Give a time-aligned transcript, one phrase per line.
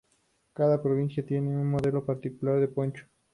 [0.55, 3.05] Cada provincia tiene un modelo particular de poncho.